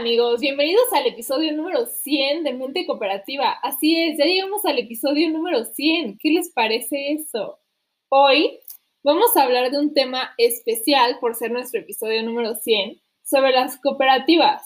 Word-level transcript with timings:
amigos, 0.00 0.40
bienvenidos 0.40 0.90
al 0.94 1.06
episodio 1.08 1.52
número 1.52 1.84
100 1.84 2.44
de 2.44 2.54
Mente 2.54 2.86
Cooperativa. 2.86 3.50
Así 3.62 4.00
es, 4.00 4.16
ya 4.16 4.24
llegamos 4.24 4.64
al 4.64 4.78
episodio 4.78 5.28
número 5.28 5.66
100. 5.66 6.16
¿Qué 6.18 6.30
les 6.30 6.50
parece 6.52 7.12
eso? 7.12 7.60
Hoy 8.08 8.60
vamos 9.02 9.36
a 9.36 9.42
hablar 9.42 9.70
de 9.70 9.78
un 9.78 9.92
tema 9.92 10.32
especial 10.38 11.18
por 11.20 11.34
ser 11.34 11.50
nuestro 11.50 11.80
episodio 11.80 12.22
número 12.22 12.54
100 12.54 12.98
sobre 13.22 13.52
las 13.52 13.78
cooperativas. 13.78 14.62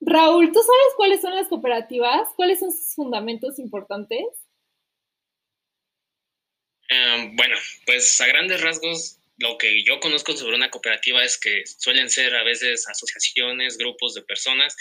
Raúl, 0.00 0.46
¿tú 0.52 0.60
sabes 0.60 0.94
cuáles 0.96 1.20
son 1.20 1.34
las 1.34 1.48
cooperativas? 1.48 2.30
¿Cuáles 2.34 2.60
son 2.60 2.72
sus 2.72 2.94
fundamentos 2.94 3.58
importantes? 3.58 4.24
Em, 6.88 7.36
bueno, 7.36 7.56
pues 7.84 8.18
a 8.22 8.26
grandes 8.26 8.62
rasgos 8.62 9.19
lo 9.40 9.56
que 9.56 9.82
yo 9.82 9.98
conozco 10.00 10.36
sobre 10.36 10.54
una 10.54 10.70
cooperativa 10.70 11.24
es 11.24 11.38
que 11.38 11.64
suelen 11.66 12.10
ser 12.10 12.34
a 12.36 12.44
veces 12.44 12.86
asociaciones, 12.86 13.78
grupos 13.78 14.14
de 14.14 14.22
personas, 14.22 14.76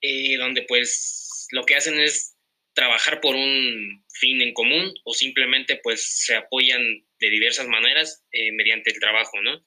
eh, 0.00 0.36
donde 0.38 0.62
pues 0.62 1.46
lo 1.50 1.64
que 1.64 1.76
hacen 1.76 2.00
es 2.00 2.34
trabajar 2.72 3.20
por 3.20 3.36
un 3.36 4.04
fin 4.08 4.40
en 4.40 4.54
común 4.54 4.94
o 5.04 5.12
simplemente 5.12 5.78
pues 5.82 6.24
se 6.24 6.34
apoyan 6.34 6.80
de 7.18 7.30
diversas 7.30 7.66
maneras 7.68 8.24
eh, 8.32 8.52
mediante 8.52 8.90
el 8.90 8.98
trabajo, 8.98 9.42
¿no? 9.42 9.62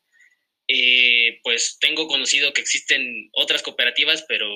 Eh, 0.68 1.40
pues 1.44 1.78
tengo 1.80 2.08
conocido 2.08 2.54
que 2.54 2.62
existen 2.62 3.30
otras 3.34 3.62
cooperativas, 3.62 4.26
pero 4.28 4.48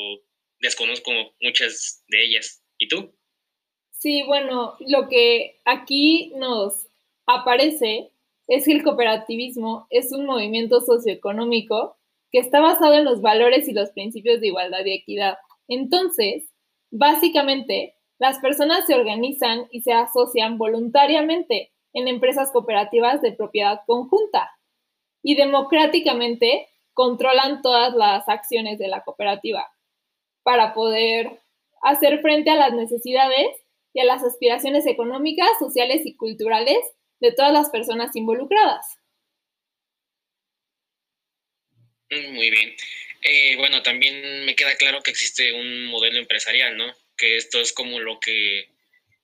desconozco 0.59 1.11
muchas 1.41 2.03
de 2.07 2.23
ellas. 2.23 2.63
¿Y 2.79 2.87
tú? 2.87 3.15
Sí, 3.91 4.23
bueno, 4.23 4.75
lo 4.79 5.07
que 5.07 5.59
aquí 5.65 6.31
nos 6.35 6.87
aparece 7.27 8.09
es 8.47 8.65
que 8.65 8.71
el 8.71 8.83
cooperativismo 8.83 9.87
es 9.89 10.11
un 10.11 10.25
movimiento 10.25 10.81
socioeconómico 10.81 11.97
que 12.31 12.39
está 12.39 12.59
basado 12.59 12.93
en 12.93 13.05
los 13.05 13.21
valores 13.21 13.67
y 13.67 13.73
los 13.73 13.91
principios 13.91 14.41
de 14.41 14.47
igualdad 14.47 14.85
y 14.85 14.93
equidad. 14.93 15.37
Entonces, 15.67 16.49
básicamente, 16.91 17.95
las 18.19 18.39
personas 18.39 18.85
se 18.85 18.95
organizan 18.95 19.67
y 19.71 19.81
se 19.81 19.93
asocian 19.93 20.57
voluntariamente 20.57 21.71
en 21.93 22.07
empresas 22.07 22.51
cooperativas 22.51 23.21
de 23.21 23.31
propiedad 23.31 23.81
conjunta 23.85 24.51
y 25.21 25.35
democráticamente 25.35 26.67
controlan 26.93 27.61
todas 27.61 27.93
las 27.93 28.27
acciones 28.27 28.79
de 28.79 28.87
la 28.87 29.03
cooperativa 29.03 29.69
para 30.43 30.73
poder 30.73 31.41
hacer 31.81 32.21
frente 32.21 32.49
a 32.49 32.55
las 32.55 32.73
necesidades 32.73 33.47
y 33.93 33.99
a 33.99 34.05
las 34.05 34.23
aspiraciones 34.23 34.85
económicas, 34.85 35.49
sociales 35.59 36.05
y 36.05 36.15
culturales 36.15 36.79
de 37.19 37.31
todas 37.31 37.53
las 37.53 37.69
personas 37.69 38.15
involucradas. 38.15 38.97
Mm, 42.09 42.33
muy 42.33 42.49
bien. 42.49 42.75
Eh, 43.21 43.55
bueno, 43.57 43.81
también 43.83 44.45
me 44.45 44.55
queda 44.55 44.75
claro 44.75 45.01
que 45.01 45.11
existe 45.11 45.51
un 45.53 45.85
modelo 45.87 46.19
empresarial, 46.19 46.77
¿no? 46.77 46.93
Que 47.17 47.35
esto 47.37 47.59
es 47.59 47.73
como 47.73 47.99
lo 47.99 48.19
que 48.19 48.69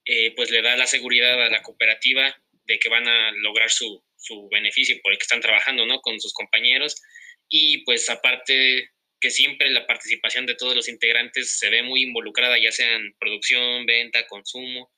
eh, 0.06 0.34
pues 0.36 0.52
le 0.52 0.62
da 0.62 0.76
la 0.76 0.88
seguridad 0.88 1.42
a 1.42 1.50
la 1.50 1.62
cooperativa 1.62 2.36
de 2.66 2.80
que 2.80 2.90
van 2.90 3.08
a 3.08 3.32
lograr 3.32 3.70
su, 3.70 4.04
su 4.18 4.50
beneficio 4.50 5.00
por 5.02 5.12
el 5.12 5.18
que 5.18 5.24
están 5.24 5.42
trabajando, 5.42 5.86
¿no? 5.86 6.02
Con 6.02 6.20
sus 6.20 6.34
compañeros. 6.34 7.02
Y 7.50 7.84
pues 7.86 8.10
aparte 8.10 8.90
que 9.22 9.30
siempre 9.30 9.70
la 9.70 9.88
participación 9.88 10.46
de 10.46 10.56
todos 10.56 10.76
los 10.76 10.90
integrantes 10.90 11.58
se 11.58 11.70
ve 11.70 11.84
muy 11.84 12.04
involucrada, 12.04 12.58
ya 12.60 12.72
sea 12.72 12.96
en 12.96 13.14
producción, 13.18 13.86
venta, 13.86 14.28
consumo, 14.28 14.92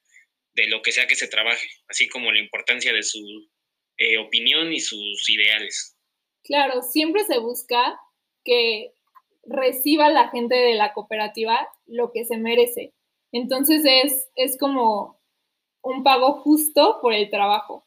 de 0.56 0.68
lo 0.68 0.82
que 0.82 0.92
sea 0.92 1.08
que 1.08 1.16
se 1.16 1.28
trabaje, 1.28 1.68
así 1.88 2.08
como 2.08 2.32
la 2.32 2.40
importancia 2.40 2.94
de 2.94 3.04
su 3.04 3.20
eh, 3.98 4.18
opinión 4.18 4.74
y 4.74 4.80
sus 4.80 5.30
ideales. 5.30 5.98
Claro, 6.44 6.82
siempre 6.82 7.24
se 7.24 7.40
busca 7.40 8.00
que 8.44 8.92
reciba 9.44 10.10
la 10.10 10.30
gente 10.30 10.56
de 10.56 10.76
la 10.76 10.94
cooperativa 10.94 11.68
lo 11.86 12.12
que 12.12 12.26
se 12.26 12.38
merece. 12.38 12.94
Entonces 13.32 13.84
es, 13.86 14.30
es 14.36 14.58
como 14.58 15.22
un 15.82 16.04
pago 16.04 16.42
justo 16.42 17.00
por 17.02 17.14
el 17.14 17.30
trabajo. 17.30 17.86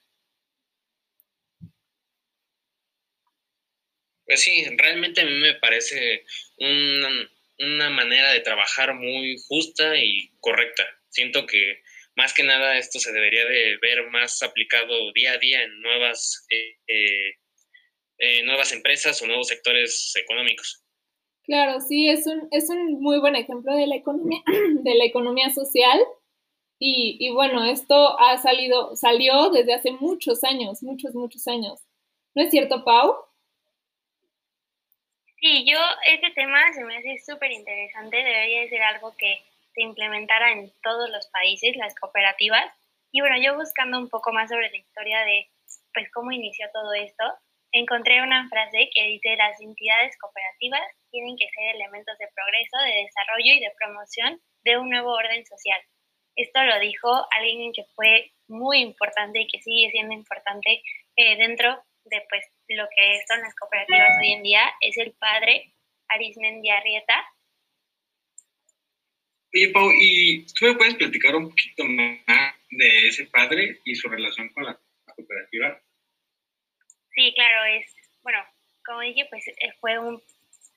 Pues 4.26 4.42
sí, 4.42 4.64
realmente 4.76 5.22
a 5.22 5.24
mí 5.24 5.38
me 5.38 5.54
parece 5.54 6.24
una, 6.58 7.08
una 7.60 7.90
manera 7.90 8.32
de 8.32 8.40
trabajar 8.40 8.94
muy 8.94 9.36
justa 9.48 9.96
y 9.96 10.30
correcta. 10.40 10.84
Siento 11.08 11.46
que 11.46 11.82
más 12.18 12.34
que 12.34 12.42
nada 12.42 12.76
esto 12.76 12.98
se 12.98 13.12
debería 13.12 13.44
de 13.44 13.78
ver 13.80 14.10
más 14.10 14.42
aplicado 14.42 15.12
día 15.14 15.34
a 15.34 15.38
día 15.38 15.62
en 15.62 15.80
nuevas, 15.80 16.44
eh, 16.50 16.76
eh, 16.88 17.30
eh, 18.18 18.42
nuevas 18.42 18.72
empresas 18.72 19.22
o 19.22 19.26
nuevos 19.28 19.46
sectores 19.46 20.12
económicos. 20.16 20.84
Claro, 21.44 21.80
sí, 21.80 22.08
es 22.08 22.26
un, 22.26 22.48
es 22.50 22.68
un 22.70 23.00
muy 23.00 23.20
buen 23.20 23.36
ejemplo 23.36 23.72
de 23.72 23.86
la 23.86 23.94
economía, 23.94 24.42
de 24.82 24.94
la 24.96 25.04
economía 25.04 25.48
social. 25.50 26.00
Y, 26.80 27.16
y, 27.20 27.30
bueno, 27.30 27.64
esto 27.64 28.18
ha 28.18 28.36
salido, 28.38 28.96
salió 28.96 29.50
desde 29.50 29.74
hace 29.74 29.92
muchos 29.92 30.42
años, 30.42 30.82
muchos, 30.82 31.14
muchos 31.14 31.46
años. 31.46 31.80
¿No 32.34 32.42
es 32.42 32.50
cierto, 32.50 32.84
Pau? 32.84 33.14
Sí, 35.40 35.64
yo, 35.70 35.78
este 36.06 36.30
tema 36.32 36.58
se 36.72 36.84
me 36.84 36.96
hace 36.96 37.16
súper 37.24 37.52
interesante, 37.52 38.16
debería 38.16 38.62
de 38.62 38.68
ser 38.70 38.82
algo 38.82 39.16
que 39.16 39.40
se 39.78 39.84
implementara 39.84 40.50
en 40.50 40.72
todos 40.82 41.08
los 41.10 41.28
países, 41.28 41.76
las 41.76 41.94
cooperativas. 41.94 42.66
Y 43.12 43.20
bueno, 43.20 43.36
yo 43.40 43.54
buscando 43.54 43.96
un 43.98 44.08
poco 44.08 44.32
más 44.32 44.50
sobre 44.50 44.70
la 44.70 44.76
historia 44.76 45.20
de 45.20 45.46
pues 45.94 46.10
cómo 46.12 46.32
inició 46.32 46.66
todo 46.72 46.92
esto, 46.94 47.24
encontré 47.70 48.20
una 48.22 48.48
frase 48.48 48.90
que 48.92 49.04
dice 49.04 49.36
las 49.36 49.60
entidades 49.60 50.18
cooperativas 50.18 50.82
tienen 51.10 51.36
que 51.36 51.48
ser 51.48 51.76
elementos 51.76 52.18
de 52.18 52.28
progreso, 52.34 52.76
de 52.84 53.04
desarrollo 53.04 53.52
y 53.54 53.60
de 53.60 53.72
promoción 53.78 54.40
de 54.64 54.78
un 54.78 54.90
nuevo 54.90 55.12
orden 55.12 55.46
social. 55.46 55.80
Esto 56.34 56.62
lo 56.64 56.78
dijo 56.80 57.08
alguien 57.30 57.72
que 57.72 57.84
fue 57.94 58.32
muy 58.48 58.80
importante 58.80 59.40
y 59.40 59.46
que 59.46 59.62
sigue 59.62 59.90
siendo 59.90 60.14
importante 60.14 60.82
eh, 61.16 61.36
dentro 61.36 61.82
de 62.04 62.24
pues 62.28 62.44
lo 62.68 62.86
que 62.96 63.20
son 63.28 63.40
las 63.40 63.54
cooperativas 63.54 64.16
hoy 64.20 64.32
en 64.32 64.42
día, 64.42 64.62
es 64.80 64.96
el 64.98 65.12
padre 65.12 65.72
Arismendi 66.08 66.70
Arrieta, 66.70 67.24
Oye, 69.54 69.70
Pau, 69.72 69.90
¿y 69.90 70.44
tú 70.46 70.66
me 70.66 70.74
puedes 70.74 70.94
platicar 70.96 71.34
un 71.34 71.48
poquito 71.48 71.84
más 71.84 72.54
de 72.70 73.08
ese 73.08 73.24
padre 73.26 73.80
y 73.84 73.94
su 73.94 74.06
relación 74.08 74.50
con 74.50 74.64
la, 74.64 74.78
cooperativa? 75.16 75.80
Sí, 77.14 77.32
claro, 77.34 77.64
es, 77.64 77.86
bueno, 78.22 78.38
como 78.84 79.00
dije, 79.00 79.26
pues 79.30 79.48
eh, 79.48 79.72
fue 79.80 79.98
un, 79.98 80.22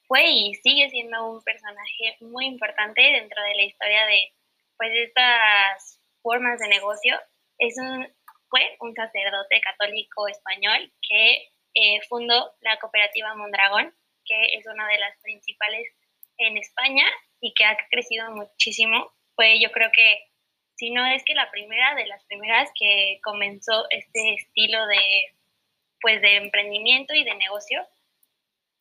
fue 0.08 0.26
y 0.26 0.56
sigue 0.56 0.90
siendo 0.90 1.32
un 1.32 1.44
personaje 1.44 2.16
muy 2.22 2.46
importante 2.46 3.02
dentro 3.02 3.44
de 3.44 3.56
la 3.56 3.64
historia 3.64 4.06
de, 4.06 4.32
pues, 4.78 4.92
estas 4.96 6.02
formas 6.22 6.58
de 6.59 6.70
negocio. 6.70 7.20
Es 7.58 7.76
un, 7.78 8.08
fue 8.50 8.78
un 8.80 8.96
sacerdote 8.96 9.59
católico 9.59 10.30
español 10.30 10.92
que 11.08 11.50
eh, 11.74 12.02
fundó 12.08 12.53
la 12.62 12.80
cooperativa 12.80 13.36
Mondragón, 13.36 13.94
que 14.26 14.56
es 14.56 14.66
una 14.66 14.88
de 14.88 14.98
las 14.98 15.20
principales 15.22 15.88
en 16.38 16.58
España 16.58 17.06
y 17.41 17.53
que 17.53 17.66
ha 17.66 17.78
crecido 17.90 18.31
muchísimo. 18.31 19.12
Fue 19.35 19.59
yo 19.59 19.72
creo 19.72 19.91
que, 19.94 20.28
si 20.75 20.91
no 20.91 21.06
es 21.06 21.24
que 21.25 21.34
la 21.34 21.50
primera 21.52 21.96
de 21.96 22.06
las 22.06 22.24
primeras 22.25 22.69
que 22.79 23.19
comenzó 23.24 23.88
este 23.90 24.35
estilo 24.35 24.85
de, 24.88 25.35
pues, 26.02 26.22
de 26.22 26.38
emprendimiento 26.38 27.13
y 27.13 27.24
de 27.24 27.35
negocio. 27.35 27.85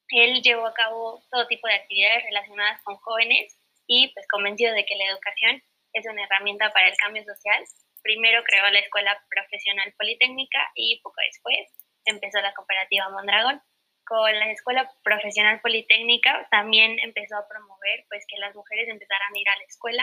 Él 0.08 0.42
llevó 0.42 0.66
a 0.66 0.74
cabo 0.74 1.22
todo 1.30 1.46
tipo 1.46 1.68
de 1.68 1.74
actividades 1.74 2.24
relacionadas 2.24 2.82
con 2.82 2.96
jóvenes 2.96 3.56
y 3.86 4.08
pues 4.12 4.26
convencido 4.28 4.74
de 4.74 4.84
que 4.84 4.96
la 4.96 5.06
educación 5.06 5.62
es 5.92 6.06
una 6.06 6.24
herramienta 6.24 6.72
para 6.72 6.88
el 6.88 6.96
cambio 6.96 7.22
social. 7.24 7.62
Primero 8.02 8.42
creó 8.44 8.68
la 8.70 8.80
Escuela 8.80 9.22
Profesional 9.28 9.92
Politécnica 9.96 10.58
y 10.74 11.00
poco 11.02 11.16
después 11.24 11.68
empezó 12.06 12.40
la 12.40 12.54
cooperativa 12.54 13.08
Mondragón 13.10 13.62
con 14.10 14.36
la 14.40 14.50
Escuela 14.50 14.90
Profesional 15.04 15.60
Politécnica 15.60 16.48
también 16.50 16.98
empezó 16.98 17.36
a 17.36 17.46
promover 17.46 18.04
pues 18.08 18.24
que 18.26 18.38
las 18.38 18.52
mujeres 18.56 18.88
empezaran 18.88 19.32
a 19.32 19.38
ir 19.38 19.48
a 19.48 19.56
la 19.56 19.62
escuela 19.62 20.02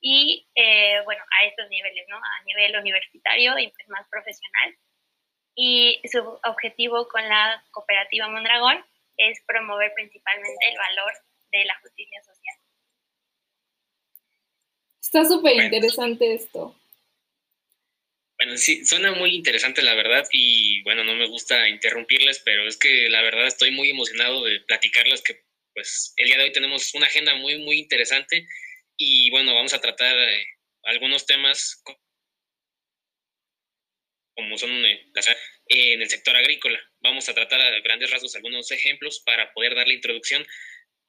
y 0.00 0.48
eh, 0.54 1.02
bueno, 1.04 1.22
a 1.30 1.44
estos 1.46 1.68
niveles, 1.68 2.06
¿no? 2.08 2.16
A 2.16 2.44
nivel 2.46 2.74
universitario 2.74 3.58
y 3.58 3.68
pues 3.68 3.86
más 3.88 4.08
profesional. 4.08 4.74
Y 5.54 6.00
su 6.10 6.20
objetivo 6.42 7.06
con 7.08 7.28
la 7.28 7.62
cooperativa 7.70 8.28
Mondragón 8.28 8.82
es 9.18 9.38
promover 9.46 9.92
principalmente 9.92 10.66
el 10.66 10.78
valor 10.78 11.12
de 11.52 11.64
la 11.66 11.78
justicia 11.80 12.22
social. 12.22 12.56
Está 15.02 15.22
súper 15.26 15.56
interesante 15.56 16.32
esto. 16.32 16.74
Bueno, 18.38 18.56
sí, 18.56 18.84
suena 18.84 19.12
muy 19.12 19.34
interesante 19.34 19.82
la 19.82 19.94
verdad 19.94 20.26
y 20.32 20.82
bueno, 20.82 21.04
no 21.04 21.14
me 21.14 21.26
gusta 21.26 21.68
interrumpirles, 21.68 22.40
pero 22.44 22.66
es 22.66 22.76
que 22.76 23.08
la 23.08 23.22
verdad 23.22 23.46
estoy 23.46 23.70
muy 23.70 23.90
emocionado 23.90 24.44
de 24.44 24.60
platicarles 24.60 25.22
que 25.22 25.44
pues 25.72 26.12
el 26.16 26.26
día 26.26 26.38
de 26.38 26.44
hoy 26.44 26.52
tenemos 26.52 26.94
una 26.94 27.06
agenda 27.06 27.34
muy, 27.36 27.58
muy 27.58 27.78
interesante 27.78 28.46
y 28.96 29.30
bueno, 29.30 29.54
vamos 29.54 29.72
a 29.74 29.80
tratar 29.80 30.16
eh, 30.16 30.46
algunos 30.84 31.26
temas 31.26 31.82
como 34.34 34.58
son 34.58 34.70
eh, 34.84 35.12
en 35.68 36.02
el 36.02 36.10
sector 36.10 36.36
agrícola. 36.36 36.78
Vamos 37.00 37.28
a 37.28 37.34
tratar 37.34 37.60
a 37.60 37.80
grandes 37.80 38.10
rasgos 38.10 38.34
algunos 38.36 38.70
ejemplos 38.72 39.22
para 39.24 39.52
poder 39.52 39.74
dar 39.74 39.86
la 39.86 39.94
introducción 39.94 40.44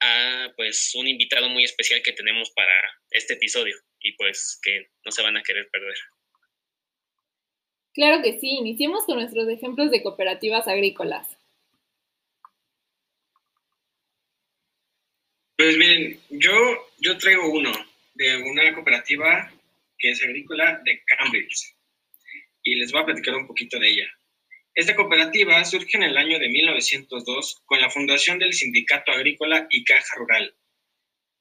a 0.00 0.52
pues 0.56 0.94
un 0.94 1.08
invitado 1.08 1.48
muy 1.48 1.64
especial 1.64 2.02
que 2.02 2.12
tenemos 2.12 2.50
para 2.50 2.72
este 3.10 3.34
episodio 3.34 3.76
y 4.00 4.12
pues 4.12 4.58
que 4.62 4.90
no 5.04 5.10
se 5.10 5.22
van 5.22 5.36
a 5.36 5.42
querer 5.42 5.68
perder. 5.70 5.96
Claro 7.96 8.22
que 8.22 8.38
sí, 8.38 8.50
iniciemos 8.50 9.06
con 9.06 9.16
nuestros 9.16 9.48
ejemplos 9.48 9.90
de 9.90 10.02
cooperativas 10.02 10.68
agrícolas. 10.68 11.34
Pues 15.56 15.78
miren, 15.78 16.20
yo, 16.28 16.52
yo 16.98 17.16
traigo 17.16 17.48
uno 17.48 17.72
de 18.12 18.36
una 18.42 18.74
cooperativa 18.74 19.50
que 19.98 20.10
es 20.10 20.22
agrícola 20.22 20.78
de 20.84 21.02
Cambridge 21.06 21.74
y 22.62 22.74
les 22.74 22.92
voy 22.92 23.00
a 23.00 23.06
platicar 23.06 23.34
un 23.34 23.46
poquito 23.46 23.78
de 23.78 23.88
ella. 23.88 24.10
Esta 24.74 24.94
cooperativa 24.94 25.64
surge 25.64 25.96
en 25.96 26.02
el 26.02 26.18
año 26.18 26.38
de 26.38 26.50
1902 26.50 27.62
con 27.64 27.80
la 27.80 27.88
fundación 27.88 28.38
del 28.38 28.52
Sindicato 28.52 29.10
Agrícola 29.10 29.68
y 29.70 29.84
Caja 29.84 30.16
Rural. 30.16 30.54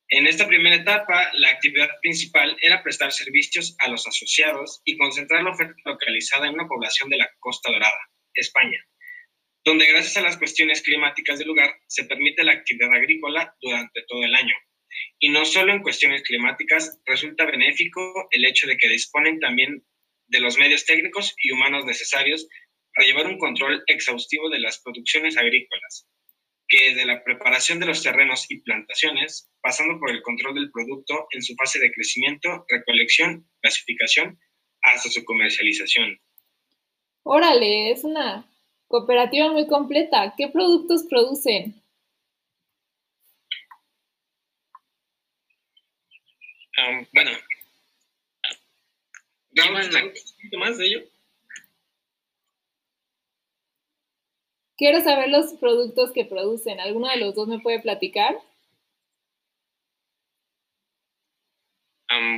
En 0.09 0.27
esta 0.27 0.47
primera 0.47 0.75
etapa, 0.75 1.31
la 1.33 1.49
actividad 1.49 1.89
principal 1.99 2.55
era 2.61 2.83
prestar 2.83 3.11
servicios 3.11 3.75
a 3.79 3.87
los 3.87 4.05
asociados 4.05 4.81
y 4.85 4.97
concentrar 4.97 5.41
la 5.41 5.49
oferta 5.49 5.75
localizada 5.83 6.47
en 6.47 6.53
una 6.53 6.67
población 6.67 7.09
de 7.09 7.17
la 7.17 7.29
Costa 7.39 7.71
Dorada, 7.71 7.97
España, 8.35 8.77
donde 9.63 9.87
gracias 9.87 10.17
a 10.17 10.21
las 10.21 10.37
cuestiones 10.37 10.83
climáticas 10.83 11.39
del 11.39 11.47
lugar 11.47 11.73
se 11.87 12.03
permite 12.03 12.43
la 12.43 12.51
actividad 12.51 12.93
agrícola 12.93 13.55
durante 13.59 14.03
todo 14.07 14.23
el 14.23 14.35
año. 14.35 14.53
Y 15.19 15.29
no 15.29 15.43
solo 15.43 15.73
en 15.73 15.81
cuestiones 15.81 16.21
climáticas, 16.21 17.01
resulta 17.05 17.45
benéfico 17.45 18.27
el 18.29 18.45
hecho 18.45 18.67
de 18.67 18.77
que 18.77 18.89
disponen 18.89 19.39
también 19.39 19.83
de 20.27 20.39
los 20.39 20.59
medios 20.59 20.85
técnicos 20.85 21.33
y 21.39 21.51
humanos 21.51 21.83
necesarios 21.83 22.47
para 22.93 23.07
llevar 23.07 23.25
un 23.25 23.39
control 23.39 23.83
exhaustivo 23.87 24.49
de 24.51 24.59
las 24.59 24.81
producciones 24.83 25.35
agrícolas, 25.35 26.07
que 26.67 26.89
desde 26.89 27.05
la 27.05 27.23
preparación 27.23 27.79
de 27.79 27.85
los 27.85 28.01
terrenos 28.01 28.45
y 28.49 28.61
plantaciones, 28.61 29.49
pasando 29.61 29.99
por 29.99 30.09
el 30.09 30.21
control 30.21 30.55
del 30.55 30.71
producto 30.71 31.27
en 31.31 31.41
su 31.41 31.55
fase 31.55 31.79
de 31.79 31.91
crecimiento, 31.91 32.65
recolección, 32.69 33.47
clasificación, 33.61 34.39
hasta 34.81 35.09
su 35.09 35.23
comercialización. 35.25 36.19
Órale, 37.23 37.91
es 37.91 38.03
una 38.03 38.47
cooperativa 38.87 39.51
muy 39.51 39.67
completa. 39.67 40.33
¿Qué 40.37 40.47
productos 40.49 41.05
producen? 41.09 41.81
bueno, 47.13 47.31
¿qué 49.53 50.57
más 50.57 50.77
de 50.77 50.85
ello? 50.85 51.14
Quiero 54.77 55.01
saber 55.01 55.29
los 55.29 55.53
productos 55.53 56.11
que 56.11 56.25
producen. 56.25 56.79
¿Alguno 56.79 57.09
de 57.09 57.17
los 57.17 57.33
dos 57.33 57.47
me 57.47 57.59
puede 57.59 57.79
platicar? 57.79 58.37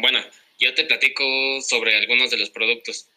bueno, 0.02 0.20
yo 0.60 0.74
te 0.74 0.86
platico 0.86 1.24
sobre 1.62 1.96
algunos 1.96 2.32
de 2.32 2.38
los 2.38 2.50
productos. 2.50 3.10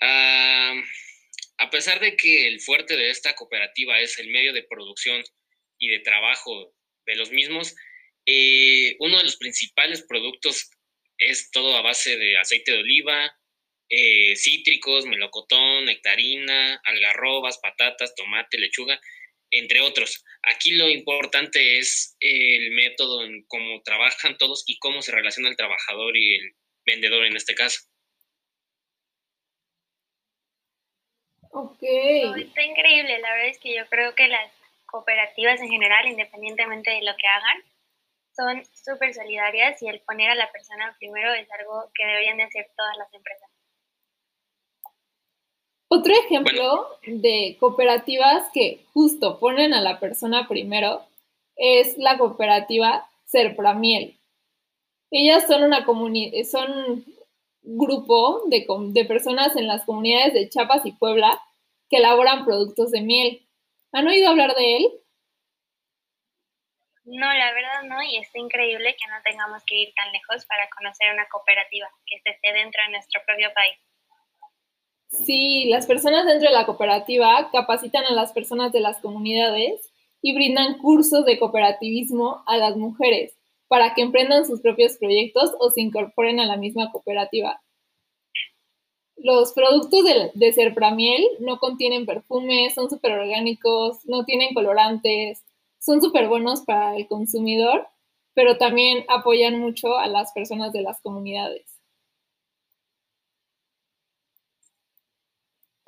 a 0.00 1.70
pesar 1.70 2.00
de 2.00 2.16
que 2.16 2.48
el 2.48 2.60
fuerte 2.60 2.96
de 2.96 3.10
esta 3.10 3.34
cooperativa 3.34 4.00
es 4.00 4.18
el 4.18 4.28
medio 4.30 4.52
de 4.52 4.62
producción 4.62 5.22
y 5.78 5.88
de 5.88 6.00
trabajo 6.00 6.72
de 7.06 7.16
los 7.16 7.30
mismos, 7.30 7.76
eh, 8.26 8.96
uno 8.98 9.18
de 9.18 9.24
los 9.24 9.36
principales 9.36 10.02
productos 10.02 10.70
es 11.18 11.50
todo 11.50 11.76
a 11.76 11.82
base 11.82 12.16
de 12.16 12.38
aceite 12.38 12.72
de 12.72 12.78
oliva, 12.78 13.39
eh, 13.90 14.36
cítricos, 14.36 15.04
melocotón, 15.04 15.84
nectarina, 15.84 16.80
algarrobas, 16.84 17.58
patatas, 17.58 18.14
tomate, 18.14 18.58
lechuga, 18.58 19.00
entre 19.50 19.80
otros. 19.80 20.24
Aquí 20.42 20.72
lo 20.76 20.88
importante 20.88 21.78
es 21.78 22.16
el 22.20 22.70
método 22.70 23.24
en 23.24 23.44
cómo 23.48 23.82
trabajan 23.82 24.38
todos 24.38 24.62
y 24.66 24.78
cómo 24.78 25.02
se 25.02 25.12
relaciona 25.12 25.48
el 25.48 25.56
trabajador 25.56 26.16
y 26.16 26.36
el 26.36 26.52
vendedor 26.86 27.26
en 27.26 27.36
este 27.36 27.54
caso. 27.54 27.80
Ok. 31.52 31.82
está 31.82 32.62
increíble. 32.62 33.18
La 33.18 33.32
verdad 33.32 33.48
es 33.48 33.58
que 33.58 33.74
yo 33.74 33.84
creo 33.88 34.14
que 34.14 34.28
las 34.28 34.52
cooperativas 34.86 35.60
en 35.60 35.68
general, 35.68 36.06
independientemente 36.06 36.90
de 36.90 37.02
lo 37.02 37.16
que 37.16 37.26
hagan, 37.26 37.62
son 38.36 38.64
súper 38.72 39.12
solidarias 39.12 39.82
y 39.82 39.88
el 39.88 40.00
poner 40.00 40.30
a 40.30 40.34
la 40.36 40.50
persona 40.52 40.96
primero 40.98 41.34
es 41.34 41.50
algo 41.50 41.90
que 41.94 42.06
deberían 42.06 42.36
de 42.36 42.44
hacer 42.44 42.70
todas 42.76 42.96
las 42.96 43.12
empresas. 43.12 43.49
Otro 45.92 46.12
ejemplo 46.14 46.86
de 47.04 47.56
cooperativas 47.58 48.48
que 48.54 48.84
justo 48.92 49.40
ponen 49.40 49.74
a 49.74 49.80
la 49.80 49.98
persona 49.98 50.46
primero 50.46 51.04
es 51.56 51.98
la 51.98 52.16
cooperativa 52.16 53.10
Serpramiel. 53.24 54.16
Ellas 55.10 55.48
son 55.48 55.64
una 55.64 55.84
comunidad, 55.84 56.44
son 56.44 56.70
un 56.70 57.04
grupo 57.64 58.42
de, 58.46 58.64
de 58.92 59.04
personas 59.04 59.56
en 59.56 59.66
las 59.66 59.84
comunidades 59.84 60.32
de 60.32 60.48
Chiapas 60.48 60.86
y 60.86 60.92
Puebla 60.92 61.42
que 61.88 61.96
elaboran 61.96 62.44
productos 62.44 62.92
de 62.92 63.00
miel. 63.00 63.44
¿Han 63.90 64.06
oído 64.06 64.28
hablar 64.28 64.54
de 64.54 64.76
él? 64.76 64.86
No, 67.02 67.32
la 67.32 67.52
verdad 67.52 67.82
no, 67.82 68.00
y 68.00 68.16
es 68.16 68.32
increíble 68.36 68.94
que 68.94 69.10
no 69.10 69.20
tengamos 69.24 69.64
que 69.64 69.74
ir 69.74 69.94
tan 69.94 70.12
lejos 70.12 70.46
para 70.46 70.70
conocer 70.70 71.12
una 71.12 71.26
cooperativa 71.28 71.88
que 72.06 72.22
esté 72.24 72.52
dentro 72.52 72.80
de 72.84 72.92
nuestro 72.92 73.20
propio 73.26 73.52
país. 73.52 73.76
Sí, 75.10 75.66
las 75.68 75.86
personas 75.86 76.24
dentro 76.24 76.48
de 76.48 76.54
la 76.54 76.66
cooperativa 76.66 77.50
capacitan 77.50 78.04
a 78.06 78.12
las 78.12 78.32
personas 78.32 78.72
de 78.72 78.80
las 78.80 78.98
comunidades 79.00 79.90
y 80.22 80.34
brindan 80.34 80.78
cursos 80.78 81.24
de 81.24 81.38
cooperativismo 81.38 82.42
a 82.46 82.56
las 82.56 82.76
mujeres 82.76 83.36
para 83.68 83.94
que 83.94 84.02
emprendan 84.02 84.46
sus 84.46 84.60
propios 84.60 84.96
proyectos 84.98 85.52
o 85.58 85.70
se 85.70 85.80
incorporen 85.80 86.38
a 86.40 86.46
la 86.46 86.56
misma 86.56 86.90
cooperativa. 86.92 87.60
Los 89.16 89.52
productos 89.52 90.04
de, 90.04 90.30
de 90.34 90.52
Serpramiel 90.52 91.24
no 91.40 91.58
contienen 91.58 92.06
perfumes, 92.06 92.74
son 92.74 92.88
súper 92.88 93.12
orgánicos, 93.12 94.04
no 94.06 94.24
tienen 94.24 94.54
colorantes, 94.54 95.44
son 95.78 96.00
súper 96.00 96.28
buenos 96.28 96.62
para 96.62 96.96
el 96.96 97.06
consumidor, 97.06 97.88
pero 98.34 98.58
también 98.58 99.04
apoyan 99.08 99.58
mucho 99.58 99.98
a 99.98 100.06
las 100.06 100.32
personas 100.32 100.72
de 100.72 100.82
las 100.82 101.00
comunidades. 101.00 101.69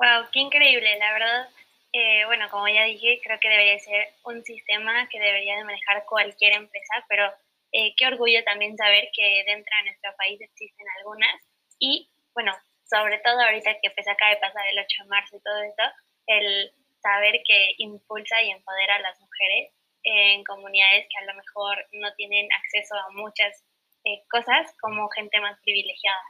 Wow, 0.02 0.26
qué 0.32 0.40
increíble, 0.40 0.98
la 0.98 1.12
verdad. 1.12 1.48
Eh, 1.92 2.24
bueno, 2.26 2.48
como 2.50 2.66
ya 2.66 2.82
dije, 2.82 3.20
creo 3.22 3.38
que 3.38 3.48
debería 3.48 3.78
ser 3.78 4.08
un 4.24 4.42
sistema 4.42 5.08
que 5.08 5.20
debería 5.20 5.56
de 5.56 5.62
manejar 5.62 6.04
cualquier 6.06 6.54
empresa, 6.54 7.06
pero 7.08 7.32
eh, 7.70 7.94
qué 7.96 8.08
orgullo 8.08 8.42
también 8.42 8.76
saber 8.76 9.10
que 9.14 9.44
dentro 9.46 9.76
de 9.76 9.84
nuestro 9.84 10.10
país 10.18 10.40
existen 10.40 10.86
algunas 10.98 11.40
y, 11.78 12.10
bueno, 12.34 12.50
sobre 12.82 13.18
todo 13.20 13.38
ahorita 13.38 13.78
que 13.80 13.90
pues 13.90 14.08
acaba 14.08 14.32
de 14.32 14.40
pasar 14.40 14.66
el 14.66 14.80
8 14.80 15.04
de 15.04 15.08
marzo 15.08 15.36
y 15.36 15.42
todo 15.42 15.62
esto, 15.62 15.84
el 16.26 16.72
saber 17.00 17.40
que 17.46 17.74
impulsa 17.78 18.42
y 18.42 18.50
empodera 18.50 18.96
a 18.96 19.06
las 19.06 19.20
mujeres 19.20 19.70
en 20.02 20.42
comunidades 20.42 21.06
que 21.08 21.18
a 21.22 21.26
lo 21.26 21.34
mejor 21.34 21.86
no 21.92 22.12
tienen 22.16 22.48
acceso 22.52 22.96
a 22.96 23.10
muchas 23.12 23.62
eh, 24.04 24.24
cosas 24.28 24.74
como 24.80 25.08
gente 25.10 25.38
más 25.38 25.60
privilegiada. 25.62 26.24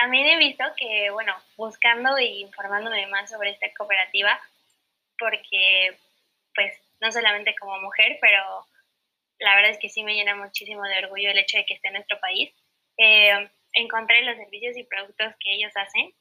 También 0.00 0.28
he 0.28 0.38
visto 0.38 0.64
que, 0.78 1.10
bueno, 1.10 1.36
buscando 1.58 2.18
y 2.18 2.40
informándome 2.40 3.06
más 3.08 3.28
sobre 3.28 3.50
esta 3.50 3.70
cooperativa, 3.76 4.40
porque, 5.18 5.94
pues, 6.54 6.72
no 7.00 7.12
solamente 7.12 7.54
como 7.60 7.78
mujer, 7.82 8.16
pero 8.18 8.66
la 9.40 9.54
verdad 9.56 9.72
es 9.72 9.78
que 9.78 9.90
sí 9.90 10.02
me 10.02 10.14
llena 10.14 10.34
muchísimo 10.34 10.84
de 10.84 11.04
orgullo 11.04 11.30
el 11.30 11.38
hecho 11.38 11.58
de 11.58 11.66
que 11.66 11.74
esté 11.74 11.88
en 11.88 11.94
nuestro 11.94 12.18
país. 12.18 12.50
Eh, 12.96 13.50
encontré 13.74 14.22
los 14.22 14.38
servicios 14.38 14.74
y 14.78 14.84
productos 14.84 15.34
que 15.38 15.52
ellos 15.52 15.72
hacen 15.74 16.14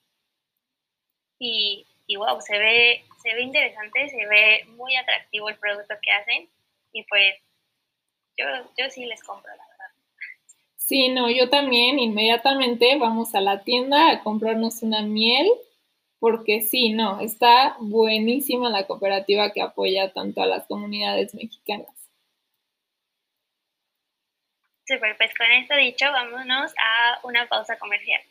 y, 1.40 1.88
y 2.06 2.18
wow, 2.18 2.42
se 2.42 2.58
ve, 2.58 3.06
se 3.24 3.34
ve 3.34 3.44
interesante, 3.44 4.10
se 4.10 4.26
ve 4.28 4.66
muy 4.76 4.94
atractivo 4.98 5.48
el 5.48 5.58
producto 5.58 5.96
que 6.02 6.12
hacen 6.12 6.50
y 6.92 7.04
pues 7.04 7.34
yo, 8.36 8.46
yo 8.78 8.90
sí 8.90 9.06
les 9.06 9.24
compro, 9.24 9.56
la 9.56 9.69
Sí, 10.90 11.10
no, 11.10 11.30
yo 11.30 11.52
también 11.52 12.00
inmediatamente 12.00 12.98
vamos 12.98 13.36
a 13.36 13.42
la 13.42 13.64
tienda 13.64 14.10
a 14.10 14.24
comprarnos 14.24 14.82
una 14.82 15.04
miel, 15.04 15.48
porque 16.18 16.62
sí, 16.62 16.94
no, 16.94 17.20
está 17.20 17.76
buenísima 17.80 18.72
la 18.72 18.88
cooperativa 18.88 19.54
que 19.54 19.62
apoya 19.62 20.12
tanto 20.12 20.42
a 20.42 20.48
las 20.48 20.66
comunidades 20.66 21.36
mexicanas. 21.36 21.94
Super, 24.84 25.16
pues 25.18 25.32
con 25.38 25.52
esto 25.52 25.76
dicho, 25.76 26.12
vámonos 26.12 26.74
a 26.82 27.20
una 27.22 27.48
pausa 27.48 27.78
comercial. 27.78 28.24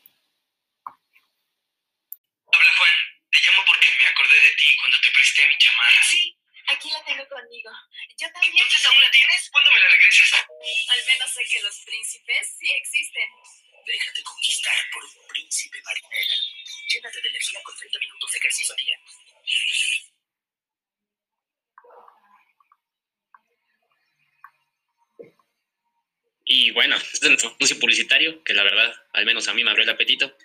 Hola 0.83 2.71
Juan, 2.77 2.95
te 3.31 3.39
llamo 3.39 3.63
porque 3.69 3.87
me 4.01 4.07
acordé 4.11 4.35
de 4.35 4.57
ti 4.59 4.67
cuando 4.83 4.97
te 5.01 5.11
presté 5.15 5.47
mi 5.47 5.57
chamarra. 5.59 6.03
Sí, 6.11 6.37
Aquí 6.71 6.91
la 6.91 7.03
tengo 7.05 7.27
conmigo. 7.29 7.71
Yo 8.19 8.31
también. 8.33 8.53
¿Entonces 8.53 8.87
aún 8.87 9.01
la 9.01 9.11
tienes? 9.11 9.51
¿Cuándo 9.51 9.71
me 9.73 9.81
la 9.81 9.89
regresas? 9.89 10.33
Al 10.89 11.07
menos 11.07 11.31
sé 11.33 11.43
que 11.49 11.63
los 11.63 11.81
príncipes 11.81 12.57
sí 12.59 12.71
existen. 12.71 13.29
Déjate 13.87 14.23
conquistar 14.23 14.77
por 14.93 15.05
un 15.05 15.29
príncipe 15.29 15.81
marinera. 15.83 16.35
Llénate 16.93 17.23
de 17.23 17.29
energía 17.29 17.63
con 17.63 17.77
30 17.77 17.99
minutos 17.99 18.33
de 18.33 18.39
ejercicio 18.39 18.75
día. 18.77 18.99
Y 26.45 26.71
bueno, 26.73 26.97
este 26.97 27.27
es 27.27 27.31
nuestro 27.31 27.51
anuncio 27.51 27.79
publicitario, 27.79 28.43
que 28.43 28.55
la 28.55 28.63
verdad, 28.63 28.95
al 29.13 29.27
menos 29.27 29.49
a 29.49 29.55
mí 29.55 29.65
me 29.65 29.71
abrió 29.71 29.85
el 29.85 29.91
apetito. 29.91 30.37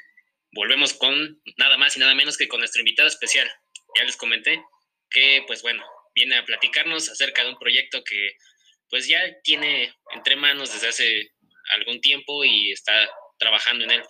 Volvemos 0.51 0.93
con 0.93 1.41
nada 1.57 1.77
más 1.77 1.95
y 1.95 1.99
nada 1.99 2.13
menos 2.13 2.37
que 2.37 2.47
con 2.47 2.59
nuestro 2.59 2.81
invitado 2.81 3.07
especial. 3.07 3.49
Ya 3.97 4.03
les 4.03 4.17
comenté 4.17 4.61
que, 5.09 5.43
pues 5.47 5.61
bueno, 5.61 5.83
viene 6.13 6.37
a 6.37 6.45
platicarnos 6.45 7.09
acerca 7.09 7.43
de 7.43 7.49
un 7.49 7.59
proyecto 7.59 8.03
que 8.03 8.35
pues 8.89 9.07
ya 9.07 9.19
tiene 9.43 9.93
entre 10.13 10.35
manos 10.35 10.73
desde 10.73 10.89
hace 10.89 11.31
algún 11.75 11.99
tiempo 12.01 12.43
y 12.43 12.71
está 12.71 13.09
trabajando 13.39 13.85
en 13.85 13.91
él. 13.91 14.03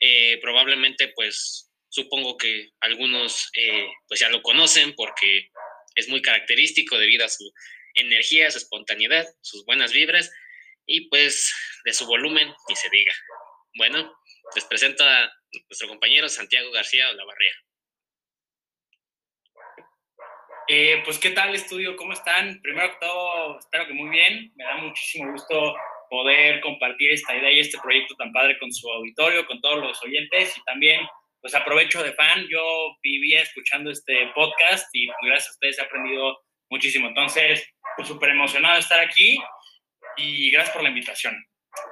Eh, 0.00 0.38
probablemente 0.42 1.08
pues 1.14 1.70
supongo 1.88 2.36
que 2.36 2.70
algunos 2.80 3.48
eh, 3.54 3.86
pues 4.08 4.20
ya 4.20 4.28
lo 4.28 4.42
conocen 4.42 4.94
porque 4.94 5.48
es 5.94 6.08
muy 6.08 6.20
característico 6.20 6.98
debido 6.98 7.24
a 7.24 7.28
su 7.28 7.50
energía, 7.94 8.50
su 8.50 8.58
espontaneidad, 8.58 9.26
sus 9.40 9.64
buenas 9.64 9.92
vibras 9.92 10.30
y 10.86 11.08
pues 11.08 11.52
de 11.84 11.94
su 11.94 12.06
volumen, 12.06 12.52
ni 12.68 12.76
se 12.76 12.90
diga. 12.90 13.14
Bueno, 13.76 14.12
les 14.54 14.64
presento 14.64 15.04
a 15.04 15.32
nuestro 15.68 15.88
compañero 15.88 16.28
Santiago 16.28 16.70
García 16.70 17.08
Olavarría. 17.10 17.52
Eh, 20.68 21.00
pues, 21.04 21.18
¿qué 21.20 21.30
tal, 21.30 21.54
estudio? 21.54 21.94
¿Cómo 21.94 22.12
están? 22.12 22.60
Primero 22.60 22.90
que 22.90 23.06
todo, 23.06 23.56
espero 23.60 23.86
que 23.86 23.92
muy 23.92 24.10
bien. 24.10 24.52
Me 24.56 24.64
da 24.64 24.76
muchísimo 24.78 25.30
gusto 25.30 25.76
poder 26.10 26.60
compartir 26.60 27.12
esta 27.12 27.36
idea 27.36 27.52
y 27.52 27.60
este 27.60 27.78
proyecto 27.78 28.16
tan 28.16 28.32
padre 28.32 28.58
con 28.58 28.72
su 28.72 28.90
auditorio, 28.90 29.46
con 29.46 29.60
todos 29.60 29.78
los 29.78 30.02
oyentes 30.02 30.56
y 30.56 30.64
también, 30.64 31.06
pues, 31.40 31.54
aprovecho 31.54 32.02
de 32.02 32.14
fan. 32.14 32.48
Yo 32.50 32.96
vivía 33.00 33.42
escuchando 33.42 33.92
este 33.92 34.26
podcast 34.34 34.88
y 34.92 35.06
pues, 35.06 35.18
gracias 35.22 35.50
a 35.50 35.52
ustedes 35.52 35.78
he 35.78 35.82
aprendido 35.82 36.36
muchísimo. 36.68 37.06
Entonces, 37.06 37.64
pues, 37.94 38.08
súper 38.08 38.30
emocionado 38.30 38.74
de 38.74 38.80
estar 38.80 38.98
aquí 38.98 39.38
y 40.16 40.50
gracias 40.50 40.74
por 40.74 40.82
la 40.82 40.88
invitación. 40.88 41.36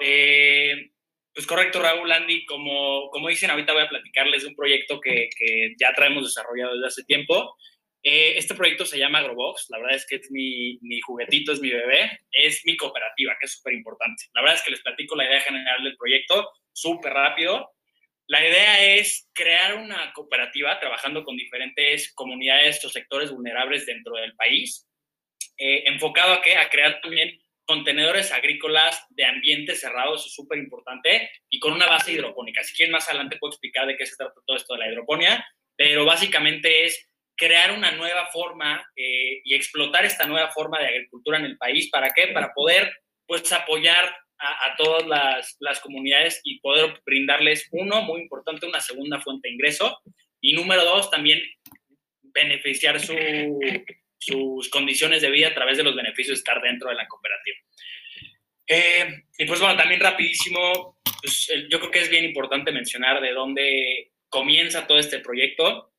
Eh, 0.01 0.91
pues 1.33 1.47
correcto, 1.47 1.81
Raúl, 1.81 2.11
Andy, 2.11 2.45
como, 2.45 3.09
como 3.11 3.29
dicen, 3.29 3.51
ahorita 3.51 3.73
voy 3.73 3.83
a 3.83 3.89
platicarles 3.89 4.43
de 4.43 4.49
un 4.49 4.57
proyecto 4.57 5.01
que, 5.01 5.29
que 5.37 5.75
ya 5.79 5.93
traemos 5.93 6.25
desarrollado 6.25 6.75
desde 6.75 6.89
hace 6.89 7.05
tiempo 7.05 7.57
eh, 8.07 8.37
este 8.37 8.55
proyecto 8.55 8.85
se 8.85 8.99
llama 8.99 9.21
Agrobox, 9.21 9.71
la 9.71 9.79
verdad 9.79 9.97
es 9.97 10.07
que 10.07 10.17
es 10.17 10.31
mi, 10.31 10.79
mi 10.83 11.01
juguetito, 11.01 11.53
es 11.53 11.61
mi 11.61 11.71
bebé, 11.71 12.21
es 12.31 12.61
mi 12.67 12.77
cooperativa, 12.77 13.35
que 13.41 13.47
es 13.47 13.53
súper 13.53 13.73
importante. 13.73 14.25
La 14.35 14.43
verdad 14.43 14.59
es 14.59 14.63
que 14.63 14.73
les 14.73 14.83
platico 14.83 15.17
la 15.17 15.25
idea 15.25 15.41
general 15.41 15.83
del 15.83 15.97
proyecto 15.97 16.53
súper 16.71 17.15
rápido. 17.15 17.73
La 18.27 18.47
idea 18.47 18.97
es 18.97 19.31
crear 19.33 19.77
una 19.77 20.13
cooperativa 20.13 20.79
trabajando 20.79 21.25
con 21.25 21.35
diferentes 21.35 22.13
comunidades 22.13 22.85
o 22.85 22.91
sectores 22.91 23.31
vulnerables 23.31 23.87
dentro 23.87 24.17
del 24.17 24.35
país, 24.35 24.87
eh, 25.57 25.85
enfocado 25.87 26.35
a 26.35 26.43
qué? 26.43 26.57
A 26.57 26.69
crear 26.69 27.01
también 27.01 27.41
contenedores 27.65 28.33
agrícolas 28.33 29.03
de 29.09 29.25
ambientes 29.25 29.81
cerrados, 29.81 30.27
es 30.27 30.35
súper 30.35 30.59
importante, 30.59 31.31
y 31.49 31.59
con 31.59 31.73
una 31.73 31.87
base 31.87 32.13
hidropónica. 32.13 32.63
Si 32.63 32.77
quieren 32.77 32.93
más 32.93 33.09
adelante 33.09 33.39
puedo 33.39 33.53
explicar 33.53 33.87
de 33.87 33.97
qué 33.97 34.05
se 34.05 34.17
trata 34.17 34.35
todo 34.45 34.59
esto 34.59 34.75
de 34.75 34.81
la 34.81 34.93
hidroponía, 34.93 35.47
pero 35.75 36.05
básicamente 36.05 36.85
es 36.85 37.09
crear 37.37 37.73
una 37.73 37.93
nueva 37.93 38.27
forma 38.33 38.85
eh, 38.97 39.41
y 39.45 39.55
explotar 39.55 40.05
esta 40.05 40.27
nueva 40.27 40.51
forma 40.51 40.79
de 40.79 40.87
agricultura 40.87 41.39
en 41.39 41.45
el 41.45 41.57
país. 41.57 41.91
¿Para 41.91 42.11
qué? 42.11 42.29
Para 42.29 42.53
poder 42.53 42.93
pues 43.27 43.51
apoyar 43.53 44.17
a, 44.39 44.75
todas 44.77 45.07
las, 45.07 45.57
las, 45.61 45.81
comunidades 45.81 46.41
y 46.45 46.61
poder 46.61 47.01
brindarles, 47.07 47.69
uno, 47.71 48.03
muy 48.03 48.21
importante, 48.21 48.67
una 48.67 48.81
segunda 48.81 49.19
fuente 49.21 49.49
de 49.49 49.55
ingreso 49.55 49.99
y 50.41 50.53
número 50.53 50.85
dos, 50.85 51.11
también 51.11 51.41
beneficiar 52.21 53.01
su, 53.01 53.15
sus 54.19 54.69
condiciones 54.69 55.23
de 55.23 55.31
vida 55.31 55.49
a 55.49 55.55
través 55.55 55.79
de 55.79 55.85
los 55.85 55.95
beneficios 55.95 56.37
de 56.37 56.41
estar 56.41 56.61
dentro 56.61 56.91
de 56.91 56.97
la 56.97 57.09
cooperativa. 57.09 57.57
Eh, 58.67 59.25
y 59.39 59.45
pues 59.47 59.61
bueno, 59.61 59.77
también 59.77 60.01
rapidísimo, 60.01 60.99
pues, 61.23 61.51
yo 61.71 61.79
creo 61.79 61.91
que 61.91 62.01
es 62.01 62.11
bien 62.11 62.25
importante 62.25 62.73
mencionar 62.73 63.21
de 63.21 63.33
dónde 63.33 64.13
comienza 64.29 64.87
todo 64.87 64.99
este 64.99 65.21
proyecto 65.21 65.93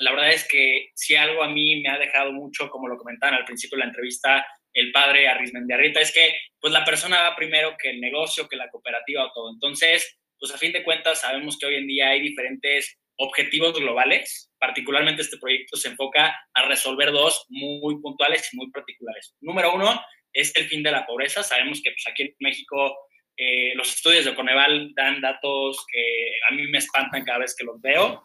la 0.00 0.12
verdad 0.12 0.30
es 0.30 0.48
que 0.48 0.90
si 0.94 1.14
algo 1.14 1.42
a 1.42 1.48
mí 1.48 1.80
me 1.80 1.90
ha 1.90 1.98
dejado 1.98 2.32
mucho, 2.32 2.70
como 2.70 2.88
lo 2.88 2.96
comentaban 2.96 3.34
al 3.34 3.44
principio 3.44 3.76
de 3.76 3.84
la 3.84 3.90
entrevista, 3.90 4.46
el 4.72 4.92
padre 4.92 5.28
Arrizmendiarrita, 5.28 6.00
es 6.00 6.12
que 6.12 6.34
pues 6.58 6.72
la 6.72 6.84
persona 6.84 7.22
va 7.22 7.36
primero 7.36 7.76
que 7.78 7.90
el 7.90 8.00
negocio, 8.00 8.48
que 8.48 8.56
la 8.56 8.70
cooperativa 8.70 9.26
o 9.26 9.32
todo. 9.32 9.50
Entonces, 9.52 10.18
pues 10.38 10.52
a 10.54 10.58
fin 10.58 10.72
de 10.72 10.82
cuentas 10.84 11.20
sabemos 11.20 11.58
que 11.58 11.66
hoy 11.66 11.74
en 11.74 11.86
día 11.86 12.08
hay 12.08 12.20
diferentes 12.22 12.98
objetivos 13.16 13.78
globales. 13.78 14.50
Particularmente 14.58 15.20
este 15.20 15.36
proyecto 15.36 15.76
se 15.76 15.88
enfoca 15.88 16.34
a 16.54 16.62
resolver 16.66 17.12
dos 17.12 17.44
muy 17.50 18.00
puntuales 18.00 18.48
y 18.52 18.56
muy 18.56 18.70
particulares. 18.70 19.36
Número 19.40 19.74
uno 19.74 20.00
es 20.32 20.56
el 20.56 20.64
fin 20.64 20.82
de 20.82 20.92
la 20.92 21.04
pobreza. 21.04 21.42
Sabemos 21.42 21.82
que 21.82 21.90
pues, 21.90 22.06
aquí 22.06 22.22
en 22.22 22.34
México 22.38 22.96
eh, 23.36 23.74
los 23.74 23.94
estudios 23.94 24.24
de 24.24 24.34
Coneval 24.34 24.94
dan 24.94 25.20
datos 25.20 25.84
que 25.92 26.32
a 26.48 26.54
mí 26.54 26.66
me 26.68 26.78
espantan 26.78 27.24
cada 27.24 27.40
vez 27.40 27.54
que 27.54 27.64
los 27.64 27.78
veo. 27.82 28.24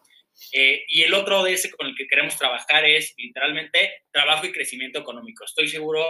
Eh, 0.51 0.83
y 0.87 1.03
el 1.03 1.13
otro 1.13 1.43
de 1.43 1.53
ese 1.53 1.71
con 1.71 1.87
el 1.87 1.95
que 1.95 2.07
queremos 2.07 2.37
trabajar 2.37 2.85
es 2.85 3.13
literalmente 3.17 4.03
trabajo 4.11 4.45
y 4.45 4.51
crecimiento 4.51 4.99
económico. 4.99 5.45
Estoy 5.45 5.67
seguro 5.67 6.05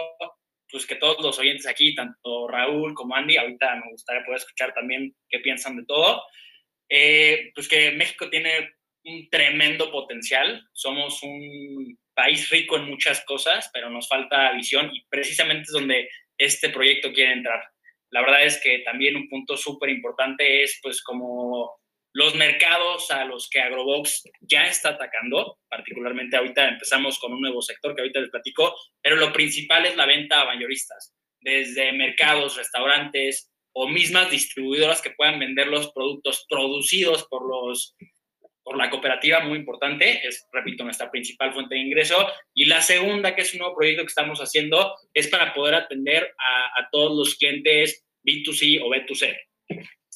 pues 0.70 0.86
que 0.86 0.96
todos 0.96 1.22
los 1.22 1.38
oyentes 1.38 1.66
aquí, 1.66 1.94
tanto 1.94 2.48
Raúl 2.48 2.94
como 2.94 3.14
Andy, 3.14 3.36
ahorita 3.36 3.76
me 3.76 3.90
gustaría 3.92 4.24
poder 4.24 4.38
escuchar 4.40 4.74
también 4.74 5.14
qué 5.28 5.38
piensan 5.38 5.76
de 5.76 5.84
todo, 5.86 6.22
eh, 6.88 7.52
pues 7.54 7.68
que 7.68 7.92
México 7.92 8.28
tiene 8.28 8.72
un 9.04 9.28
tremendo 9.30 9.90
potencial, 9.90 10.66
somos 10.72 11.22
un 11.22 11.96
país 12.14 12.50
rico 12.50 12.76
en 12.76 12.86
muchas 12.86 13.24
cosas, 13.24 13.70
pero 13.72 13.90
nos 13.90 14.08
falta 14.08 14.52
visión 14.52 14.90
y 14.92 15.04
precisamente 15.08 15.62
es 15.62 15.72
donde 15.72 16.08
este 16.36 16.70
proyecto 16.70 17.12
quiere 17.12 17.32
entrar. 17.32 17.62
La 18.10 18.22
verdad 18.22 18.44
es 18.44 18.60
que 18.60 18.80
también 18.80 19.16
un 19.16 19.28
punto 19.28 19.56
súper 19.56 19.90
importante 19.90 20.62
es 20.62 20.78
pues 20.82 21.02
como 21.02 21.70
los 22.16 22.34
mercados 22.34 23.10
a 23.10 23.26
los 23.26 23.46
que 23.50 23.60
Agrobox 23.60 24.22
ya 24.40 24.66
está 24.68 24.88
atacando, 24.90 25.58
particularmente 25.68 26.34
ahorita 26.34 26.66
empezamos 26.66 27.18
con 27.18 27.34
un 27.34 27.42
nuevo 27.42 27.60
sector 27.60 27.94
que 27.94 28.00
ahorita 28.00 28.20
les 28.20 28.30
platico, 28.30 28.74
pero 29.02 29.16
lo 29.16 29.34
principal 29.34 29.84
es 29.84 29.96
la 29.98 30.06
venta 30.06 30.40
a 30.40 30.46
mayoristas, 30.46 31.14
desde 31.42 31.92
mercados, 31.92 32.56
restaurantes 32.56 33.52
o 33.74 33.86
mismas 33.86 34.30
distribuidoras 34.30 35.02
que 35.02 35.10
puedan 35.10 35.38
vender 35.38 35.66
los 35.66 35.92
productos 35.92 36.46
producidos 36.48 37.26
por 37.28 37.46
los 37.46 37.94
por 38.64 38.78
la 38.78 38.88
cooperativa, 38.90 39.40
muy 39.40 39.58
importante, 39.58 40.26
es, 40.26 40.44
repito, 40.52 40.82
nuestra 40.82 41.08
principal 41.08 41.52
fuente 41.52 41.76
de 41.76 41.82
ingreso. 41.82 42.16
Y 42.52 42.64
la 42.64 42.82
segunda, 42.82 43.36
que 43.36 43.42
es 43.42 43.52
un 43.52 43.60
nuevo 43.60 43.76
proyecto 43.76 44.02
que 44.02 44.08
estamos 44.08 44.40
haciendo, 44.40 44.96
es 45.14 45.28
para 45.28 45.54
poder 45.54 45.74
atender 45.74 46.34
a, 46.36 46.80
a 46.80 46.88
todos 46.90 47.16
los 47.16 47.36
clientes 47.36 48.04
B2C 48.24 48.82
o 48.82 48.88
B2C. 48.88 49.36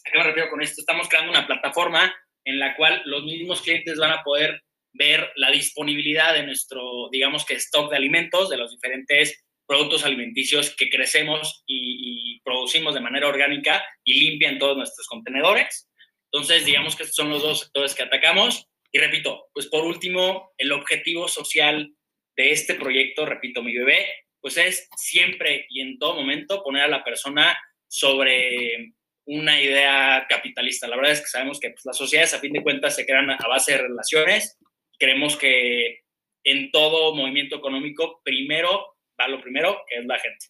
¿A 0.06 0.10
qué 0.10 0.18
me 0.18 0.24
refiero 0.24 0.50
con 0.50 0.62
esto? 0.62 0.80
Estamos 0.80 1.08
creando 1.08 1.30
una 1.30 1.46
plataforma 1.46 2.14
en 2.44 2.58
la 2.58 2.74
cual 2.76 3.02
los 3.04 3.24
mismos 3.24 3.62
clientes 3.62 3.98
van 3.98 4.12
a 4.12 4.22
poder 4.22 4.62
ver 4.92 5.30
la 5.36 5.50
disponibilidad 5.50 6.34
de 6.34 6.44
nuestro, 6.44 7.08
digamos 7.10 7.44
que, 7.44 7.54
stock 7.54 7.90
de 7.90 7.96
alimentos, 7.96 8.48
de 8.48 8.56
los 8.56 8.72
diferentes 8.72 9.44
productos 9.66 10.04
alimenticios 10.04 10.74
que 10.74 10.90
crecemos 10.90 11.62
y, 11.66 12.40
producimos 12.42 12.94
de 12.94 13.00
manera 13.00 13.28
orgánica 13.28 13.84
y 14.02 14.18
limpia 14.18 14.48
en 14.48 14.58
todos 14.58 14.76
nuestros 14.76 15.06
contenedores. 15.06 15.88
Entonces, 16.32 16.64
digamos 16.64 16.96
que 16.96 17.02
estos 17.02 17.16
son 17.16 17.30
los 17.30 17.42
dos 17.42 17.60
sectores 17.60 17.94
que 17.94 18.02
atacamos. 18.02 18.66
Y 18.90 18.98
repito, 18.98 19.48
pues 19.52 19.66
por 19.66 19.84
último, 19.84 20.52
el 20.56 20.72
objetivo 20.72 21.28
social 21.28 21.92
de 22.36 22.50
este 22.50 22.74
proyecto, 22.74 23.26
repito, 23.26 23.62
mi 23.62 23.76
bebé, 23.76 24.08
pues 24.40 24.56
es 24.56 24.88
siempre 24.96 25.66
y 25.68 25.82
en 25.82 25.98
todo 25.98 26.16
momento 26.16 26.64
poner 26.64 26.84
a 26.84 26.88
la 26.88 27.04
persona 27.04 27.56
sobre 27.86 28.94
una 29.26 29.60
idea 29.60 30.26
capitalista. 30.28 30.88
La 30.88 30.96
verdad 30.96 31.12
es 31.12 31.20
que 31.20 31.26
sabemos 31.26 31.60
que 31.60 31.70
pues, 31.70 31.84
las 31.84 31.96
sociedades 31.96 32.34
a 32.34 32.38
fin 32.38 32.52
de 32.52 32.62
cuentas 32.62 32.96
se 32.96 33.06
crean 33.06 33.30
a 33.30 33.48
base 33.48 33.72
de 33.72 33.78
relaciones. 33.78 34.58
Creemos 34.98 35.36
que 35.36 36.00
en 36.44 36.70
todo 36.70 37.14
movimiento 37.14 37.56
económico, 37.56 38.20
primero 38.24 38.96
va 39.20 39.28
lo 39.28 39.40
primero, 39.40 39.82
que 39.88 39.96
es 39.96 40.06
la 40.06 40.18
gente. 40.18 40.46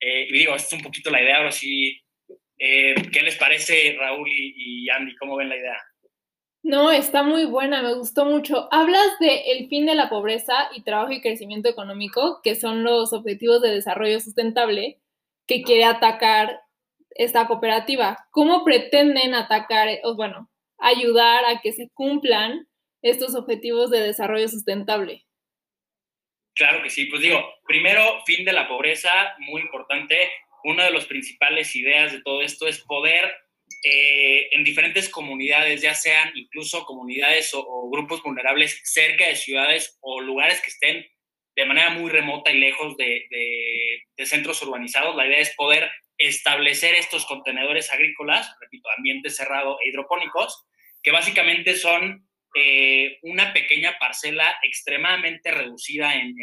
Eh, 0.00 0.26
y 0.28 0.32
digo, 0.32 0.54
esta 0.54 0.68
es 0.68 0.80
un 0.80 0.82
poquito 0.82 1.10
la 1.10 1.22
idea. 1.22 1.38
Ahora 1.38 1.52
sí, 1.52 2.00
eh, 2.58 2.94
¿qué 3.12 3.22
les 3.22 3.36
parece, 3.36 3.96
Raúl 3.98 4.28
y, 4.32 4.88
Andy? 4.90 5.14
¿Cómo 5.16 5.36
ven 5.36 5.50
la 5.50 5.56
idea? 5.56 5.76
No, 6.62 6.90
está 6.90 7.22
muy 7.22 7.46
buena, 7.46 7.82
me 7.82 7.94
gustó 7.94 8.24
mucho. 8.26 8.68
Hablas 8.70 9.18
de 9.18 9.52
el 9.52 9.68
fin 9.68 9.86
de 9.86 9.94
la 9.94 10.10
pobreza 10.10 10.68
y 10.74 10.82
trabajo 10.82 11.12
y 11.12 11.22
crecimiento 11.22 11.68
económico, 11.68 12.40
que 12.42 12.54
son 12.54 12.84
los 12.84 13.12
objetivos 13.12 13.62
de 13.62 13.70
desarrollo 13.70 14.20
sustentable 14.20 14.98
que 15.46 15.62
quiere 15.62 15.84
atacar 15.84 16.60
esta 17.14 17.46
cooperativa. 17.46 18.16
¿Cómo 18.30 18.64
pretenden 18.64 19.34
atacar, 19.34 19.88
o 20.04 20.16
bueno, 20.16 20.50
ayudar 20.78 21.44
a 21.44 21.60
que 21.60 21.72
se 21.72 21.88
cumplan 21.94 22.66
estos 23.02 23.34
objetivos 23.34 23.90
de 23.90 24.00
desarrollo 24.00 24.48
sustentable? 24.48 25.24
Claro 26.54 26.82
que 26.82 26.90
sí, 26.90 27.06
pues 27.06 27.22
digo, 27.22 27.42
primero, 27.66 28.02
fin 28.26 28.44
de 28.44 28.52
la 28.52 28.68
pobreza, 28.68 29.10
muy 29.38 29.62
importante. 29.62 30.30
Una 30.64 30.84
de 30.84 30.90
las 30.90 31.06
principales 31.06 31.74
ideas 31.74 32.12
de 32.12 32.22
todo 32.22 32.42
esto 32.42 32.66
es 32.66 32.80
poder 32.80 33.32
eh, 33.82 34.48
en 34.52 34.64
diferentes 34.64 35.08
comunidades, 35.08 35.80
ya 35.80 35.94
sean 35.94 36.30
incluso 36.34 36.84
comunidades 36.84 37.52
o, 37.54 37.88
grupos 37.90 38.22
vulnerables 38.22 38.80
cerca 38.84 39.26
de 39.26 39.36
ciudades 39.36 39.96
o 40.00 40.20
lugares 40.20 40.60
que 40.60 40.70
estén 40.70 41.06
de 41.56 41.64
manera 41.64 41.90
muy 41.90 42.10
remota 42.10 42.50
y 42.50 42.58
lejos 42.58 42.96
de 42.96 43.26
centros 44.24 44.62
urbanizados, 44.62 45.16
la 45.16 45.26
idea 45.26 45.38
es 45.38 45.54
poder 45.56 45.90
establecer 46.20 46.94
estos 46.94 47.24
contenedores 47.24 47.90
agrícolas, 47.90 48.54
repito, 48.60 48.88
ambiente 48.96 49.30
cerrado 49.30 49.78
e 49.80 49.88
hidropónicos, 49.88 50.66
que 51.02 51.10
básicamente 51.10 51.74
son 51.74 52.28
eh, 52.54 53.18
una 53.22 53.54
pequeña 53.54 53.98
parcela 53.98 54.54
extremadamente 54.62 55.50
reducida 55.50 56.14
en, 56.14 56.34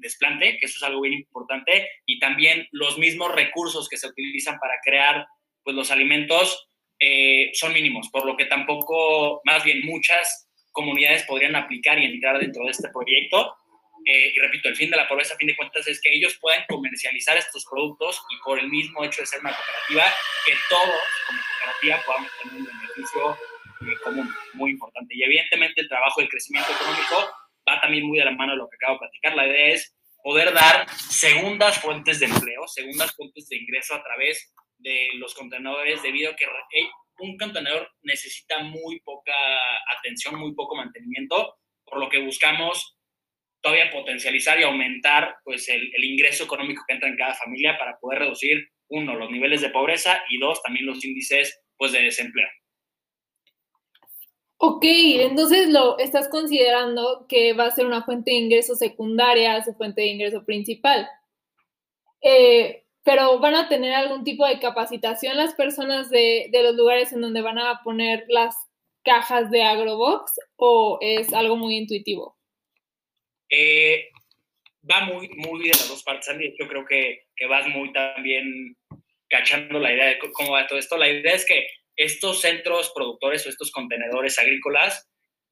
desplante, 0.00 0.58
que 0.58 0.66
eso 0.66 0.76
es 0.76 0.82
algo 0.84 1.00
bien 1.00 1.14
importante, 1.14 1.88
y 2.04 2.20
también 2.20 2.68
los 2.70 2.98
mismos 2.98 3.34
recursos 3.34 3.88
que 3.88 3.96
se 3.96 4.06
utilizan 4.06 4.58
para 4.60 4.74
crear 4.84 5.26
pues, 5.64 5.74
los 5.74 5.90
alimentos 5.90 6.68
eh, 7.00 7.50
son 7.54 7.72
mínimos, 7.72 8.08
por 8.10 8.24
lo 8.24 8.36
que 8.36 8.44
tampoco, 8.44 9.40
más 9.44 9.64
bien 9.64 9.80
muchas 9.84 10.48
comunidades 10.70 11.24
podrían 11.24 11.56
aplicar 11.56 11.98
y 11.98 12.04
entrar 12.04 12.38
dentro 12.38 12.64
de 12.64 12.70
este 12.70 12.90
proyecto. 12.90 13.56
Eh, 14.08 14.32
y 14.32 14.38
repito, 14.38 14.68
el 14.68 14.76
fin 14.76 14.88
de 14.88 14.96
la 14.96 15.08
pobreza, 15.08 15.34
a 15.34 15.36
fin 15.36 15.48
de 15.48 15.56
cuentas, 15.56 15.84
es 15.88 16.00
que 16.00 16.14
ellos 16.14 16.38
puedan 16.40 16.64
comercializar 16.68 17.36
estos 17.36 17.64
productos 17.68 18.22
y 18.30 18.40
por 18.44 18.56
el 18.60 18.68
mismo 18.68 19.04
hecho 19.04 19.20
de 19.20 19.26
ser 19.26 19.40
una 19.40 19.52
cooperativa, 19.52 20.04
que 20.46 20.52
todos 20.70 21.02
como 21.26 21.40
cooperativa 21.42 22.02
podamos 22.06 22.30
tener 22.40 22.54
un 22.54 22.64
beneficio 22.66 23.38
eh, 23.80 23.98
común, 24.04 24.32
muy 24.54 24.70
importante. 24.70 25.12
Y 25.12 25.24
evidentemente 25.24 25.80
el 25.80 25.88
trabajo 25.88 26.20
del 26.20 26.30
crecimiento 26.30 26.70
económico 26.72 27.34
va 27.68 27.80
también 27.80 28.06
muy 28.06 28.20
de 28.20 28.26
la 28.26 28.30
mano 28.30 28.52
de 28.52 28.58
lo 28.58 28.68
que 28.68 28.76
acabo 28.76 28.94
de 28.94 29.00
platicar. 29.00 29.34
La 29.34 29.48
idea 29.48 29.74
es 29.74 29.96
poder 30.22 30.54
dar 30.54 30.88
segundas 30.90 31.80
fuentes 31.80 32.20
de 32.20 32.26
empleo, 32.26 32.68
segundas 32.68 33.12
fuentes 33.12 33.48
de 33.48 33.56
ingreso 33.56 33.96
a 33.96 34.04
través 34.04 34.54
de 34.78 35.10
los 35.14 35.34
contenedores, 35.34 36.00
debido 36.04 36.30
a 36.30 36.36
que 36.36 36.46
un 37.18 37.36
contenedor 37.36 37.90
necesita 38.02 38.60
muy 38.60 39.00
poca 39.00 39.32
atención, 39.98 40.36
muy 40.36 40.54
poco 40.54 40.76
mantenimiento, 40.76 41.56
por 41.84 41.98
lo 41.98 42.08
que 42.08 42.18
buscamos 42.18 42.95
todavía 43.66 43.90
potencializar 43.90 44.60
y 44.60 44.62
aumentar 44.62 45.38
pues, 45.44 45.68
el, 45.68 46.04
ingreso 46.04 46.44
económico 46.44 46.84
que 46.86 46.94
entra 46.94 47.08
en 47.08 47.16
cada 47.16 47.34
familia 47.34 47.76
para 47.76 47.98
poder 47.98 48.20
reducir, 48.20 48.68
uno, 48.88 49.16
los 49.16 49.28
niveles 49.28 49.60
de 49.60 49.70
pobreza 49.70 50.22
y 50.30 50.38
dos, 50.38 50.62
también 50.62 50.86
los 50.86 51.04
índices 51.04 51.60
pues, 51.76 51.90
de 51.90 52.02
desempleo. 52.02 52.46
Ok, 54.58 54.84
entonces 54.84 55.68
lo 55.68 55.98
estás 55.98 56.28
considerando 56.28 57.26
que 57.28 57.54
va 57.54 57.66
a 57.66 57.70
ser 57.72 57.86
una 57.86 58.04
fuente 58.04 58.30
de 58.30 58.38
ingreso 58.38 58.76
secundaria 58.76 59.62
su 59.64 59.74
fuente 59.74 60.02
de 60.02 60.06
ingreso 60.06 60.44
principal. 60.44 61.08
Eh, 62.22 62.84
pero 63.02 63.40
van 63.40 63.56
a 63.56 63.68
tener 63.68 63.94
algún 63.94 64.22
tipo 64.22 64.46
de 64.46 64.60
capacitación 64.60 65.36
las 65.36 65.54
personas 65.54 66.08
de, 66.08 66.50
los 66.52 66.76
lugares 66.76 67.12
en 67.12 67.20
donde 67.20 67.42
van 67.42 67.58
a 67.58 67.82
poner 67.82 68.24
las 68.28 68.56
cajas 69.04 69.50
de 69.50 69.64
Agrobox 69.64 70.32
o 70.54 70.98
es 71.00 71.32
algo 71.32 71.56
muy 71.56 71.76
intuitivo? 71.76 72.36
Eh, 73.48 74.10
va 74.90 75.00
muy, 75.00 75.28
muy 75.28 75.62
de 75.62 75.70
las 75.70 75.88
dos 75.88 76.02
partes, 76.02 76.28
Andy. 76.28 76.54
Yo 76.58 76.66
creo 76.68 76.84
que, 76.84 77.26
que 77.34 77.46
vas 77.46 77.66
muy 77.68 77.92
también 77.92 78.76
cachando 79.28 79.78
la 79.78 79.92
idea 79.92 80.06
de 80.06 80.18
cómo 80.18 80.52
va 80.52 80.66
todo 80.66 80.78
esto. 80.78 80.96
La 80.96 81.08
idea 81.08 81.34
es 81.34 81.44
que 81.44 81.66
estos 81.96 82.40
centros 82.40 82.92
productores 82.94 83.46
o 83.46 83.48
estos 83.48 83.70
contenedores 83.70 84.38
agrícolas, 84.38 85.08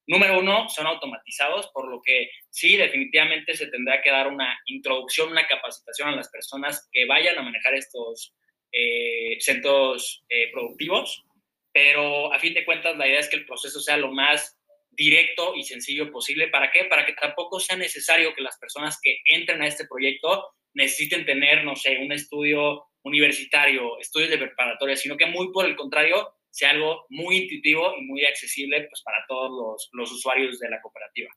número 0.07 0.39
uno, 0.39 0.69
son 0.69 0.87
automatizados, 0.87 1.71
por 1.73 1.89
lo 1.89 2.01
que 2.03 2.31
sí, 2.51 2.77
definitivamente 2.77 3.55
se 3.55 3.69
tendrá 3.69 4.03
que 4.03 4.11
dar 4.11 4.29
una 4.29 4.59
introducción, 4.67 5.31
una 5.31 5.47
capacitación 5.47 6.09
a 6.09 6.17
las 6.17 6.31
personas 6.31 6.89
que 6.93 7.07
vayan 7.07 7.39
a 7.39 7.43
manejar 7.43 7.75
estos 7.75 8.35
eh, 8.73 9.37
centros 9.41 10.25
eh, 10.29 10.51
productivos, 10.53 11.25
pero 11.73 12.33
a 12.33 12.38
fin 12.38 12.55
de 12.55 12.64
cuentas 12.64 12.97
la 12.97 13.09
idea 13.09 13.21
es 13.21 13.29
que 13.29 13.37
el 13.37 13.47
proceso 13.47 13.81
sea 13.81 13.97
lo 13.97 14.12
más 14.12 14.59
directo 14.96 15.54
y 15.54 15.62
sencillo 15.62 16.11
posible. 16.11 16.48
¿Para 16.48 16.70
qué? 16.70 16.85
Para 16.85 17.07
que 17.07 17.12
tampoco 17.14 17.61
sea 17.61 17.76
necesario 17.76 18.35
que 18.35 18.42
las 18.42 18.59
personas 18.59 18.98
que 19.02 19.18
entren 19.24 19.62
a 19.62 19.66
este 19.66 19.87
proyecto 19.87 20.50
necesiten 20.74 21.24
tener, 21.24 21.64
no 21.64 21.76
sé, 21.76 21.98
un 21.98 22.12
estudio 22.12 22.87
universitario, 23.02 23.98
estudios 23.98 24.30
de 24.30 24.38
preparatoria, 24.38 24.96
sino 24.96 25.16
que 25.16 25.26
muy 25.26 25.52
por 25.52 25.66
el 25.66 25.76
contrario, 25.76 26.35
sea 26.50 26.70
algo 26.70 27.07
muy 27.11 27.37
intuitivo 27.37 27.94
y 27.98 28.02
muy 28.02 28.24
accesible 28.24 28.87
pues, 28.88 29.02
para 29.02 29.24
todos 29.28 29.50
los, 29.50 29.90
los 29.92 30.12
usuarios 30.12 30.59
de 30.59 30.70
la 30.70 30.80
cooperativa. 30.80 31.30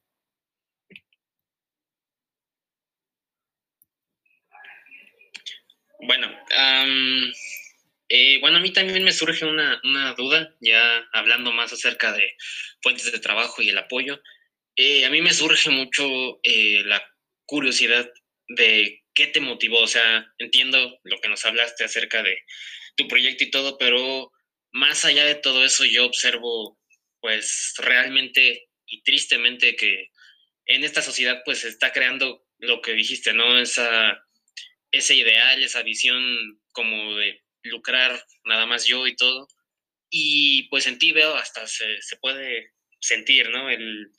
Bueno, 5.99 6.31
eh, 8.09 8.39
bueno, 8.39 8.57
a 8.57 8.59
mí 8.61 8.71
también 8.71 9.03
me 9.03 9.11
surge 9.11 9.45
una, 9.45 9.81
una, 9.83 10.13
duda, 10.13 10.55
ya 10.61 11.07
hablando 11.13 11.51
más 11.51 11.73
acerca 11.73 12.13
de 12.13 12.35
fuentes 12.81 13.11
de 13.11 13.19
trabajo 13.19 13.61
y 13.61 13.69
el 13.69 13.77
apoyo. 13.77 14.21
Eh, 14.75 15.05
a 15.05 15.09
mí 15.09 15.21
me 15.21 15.33
surge 15.33 15.69
mucho 15.69 16.39
eh, 16.43 16.83
la 16.85 17.03
curiosidad 17.45 18.09
de 18.47 19.03
¿qué 19.13 19.27
te 19.27 19.41
motivó? 19.41 19.79
O 19.79 19.87
sea, 19.87 20.31
entiendo 20.37 20.99
lo 21.03 21.19
que 21.19 21.27
nos 21.29 21.43
hablaste 21.45 21.83
acerca 21.83 22.23
de 22.23 22.37
tu 22.95 23.07
proyecto 23.07 23.43
y 23.43 23.51
todo, 23.51 23.77
pero 23.77 24.31
más 24.71 25.03
allá 25.05 25.25
de 25.25 25.35
todo 25.35 25.65
eso 25.65 25.83
yo 25.85 26.05
observo 26.05 26.79
pues 27.19 27.73
realmente 27.79 28.69
y 28.85 29.01
tristemente 29.03 29.75
que 29.75 30.11
en 30.65 30.83
esta 30.83 31.01
sociedad 31.01 31.41
pues 31.43 31.59
se 31.59 31.69
está 31.69 31.91
creando 31.91 32.45
lo 32.59 32.81
que 32.81 32.93
dijiste, 32.93 33.33
¿no? 33.33 33.59
Esa, 33.59 34.23
ese 34.91 35.15
ideal, 35.15 35.63
esa 35.63 35.83
visión 35.83 36.61
como 36.71 37.15
de 37.15 37.41
lucrar 37.67 38.23
nada 38.45 38.65
más 38.65 38.85
yo 38.85 39.07
y 39.07 39.15
todo. 39.15 39.47
Y 40.09 40.63
pues 40.69 40.87
en 40.87 40.99
ti 40.99 41.11
veo 41.11 41.35
hasta 41.35 41.67
se, 41.67 42.01
se 42.01 42.17
puede 42.17 42.71
sentir, 42.99 43.49
¿no? 43.49 43.69
El, 43.69 44.11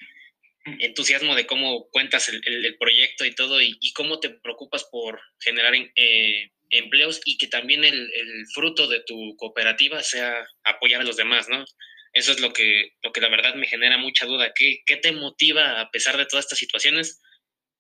entusiasmo 0.81 1.35
de 1.35 1.47
cómo 1.47 1.89
cuentas 1.91 2.29
el, 2.29 2.77
proyecto 2.79 3.25
y 3.25 3.35
todo 3.35 3.61
y, 3.63 3.79
cómo 3.95 4.21
te 4.21 4.31
preocupas 4.31 4.85
por 4.85 5.21
generar 5.41 5.75
eh, 5.75 6.51
empleos 6.71 7.21
y 7.25 7.39
que 7.39 7.47
también 7.47 7.85
el, 7.85 8.11
fruto 8.55 8.87
de 8.89 9.01
tu 9.01 9.37
cooperativa 9.37 10.03
sea 10.03 10.47
apoyar 10.65 11.01
a 11.01 11.05
los 11.05 11.17
demás, 11.17 11.49
¿no? 11.49 11.65
Eso 12.13 12.33
es 12.33 12.41
lo 12.41 12.53
que, 12.53 12.93
lo 13.03 13.13
que 13.13 13.21
la 13.21 13.29
verdad 13.29 13.55
me 13.55 13.67
genera 13.67 13.99
mucha 13.99 14.27
duda. 14.27 14.53
¿Qué, 14.55 14.81
qué 14.87 14.97
te 14.97 15.13
motiva, 15.13 15.81
a 15.81 15.91
pesar 15.91 16.17
de 16.17 16.27
todas 16.27 16.47
estas 16.47 16.59
situaciones, 16.59 17.21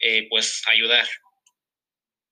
eh, 0.00 0.26
pues 0.28 0.62
ayudar? 0.66 1.09